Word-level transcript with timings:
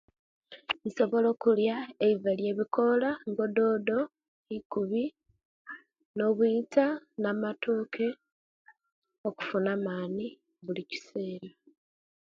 Nsobola 0.85 1.27
okulya 1.33 1.75
eiva 2.05 2.31
lyebikoola 2.39 3.09
nga 3.29 3.45
doodo, 3.55 3.99
ikubi, 4.57 5.03
no'bwita 6.17 6.85
na'matooke 7.21 8.07
okufuna 9.27 9.69
amaani 9.77 10.27
bulikisera 10.63 11.49